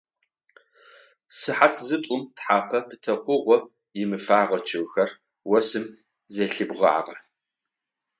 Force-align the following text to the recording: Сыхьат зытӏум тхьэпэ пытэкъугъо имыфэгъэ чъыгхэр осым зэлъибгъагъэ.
Сыхьат 1.39 1.73
зытӏум 1.87 2.21
тхьэпэ 2.35 2.79
пытэкъугъо 2.87 3.57
имыфэгъэ 4.01 4.59
чъыгхэр 4.67 5.09
осым 5.55 5.85
зэлъибгъагъэ. 6.33 7.15